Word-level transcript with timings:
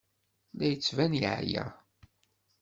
La 0.57 0.63
d-yettban 0.67 1.13
yeɛya. 1.21 1.65